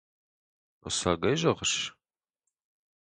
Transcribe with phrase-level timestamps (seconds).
[0.87, 1.73] Ӕцӕг ӕй зӕгъыс?